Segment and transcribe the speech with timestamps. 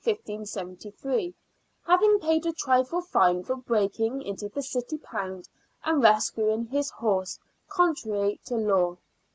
[0.03, 1.35] 59 the civic accounts for 1573,
[1.85, 5.47] having paid a trifling fine for breaking into the city pound
[5.85, 7.37] and rescuing his horse,
[7.69, 8.97] con trary to law.